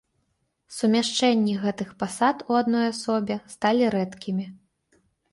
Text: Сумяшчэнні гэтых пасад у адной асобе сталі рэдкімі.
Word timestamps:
Сумяшчэнні 0.75 1.51
гэтых 1.65 1.91
пасад 2.01 2.41
у 2.53 2.57
адной 2.61 2.85
асобе 2.93 3.35
сталі 3.57 3.91
рэдкімі. 3.97 4.45